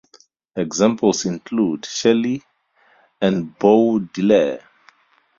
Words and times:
Examples 0.55 1.25
include 1.25 1.85
"Shelley" 1.85 2.41
and 3.21 3.55
"Baudelaire". 3.59 4.63